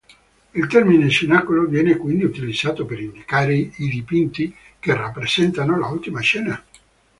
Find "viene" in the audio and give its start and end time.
1.67-1.95